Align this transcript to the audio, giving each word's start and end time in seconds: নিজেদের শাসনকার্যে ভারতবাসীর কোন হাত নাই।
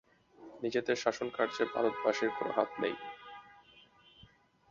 নিজেদের 0.61 0.97
শাসনকার্যে 0.97 1.63
ভারতবাসীর 1.73 2.31
কোন 2.37 2.47
হাত 2.57 2.69
নাই। 2.81 2.93